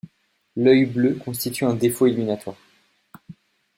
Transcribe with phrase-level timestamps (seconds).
[0.55, 2.57] L’œil bleu constitue un défaut éliminatoire.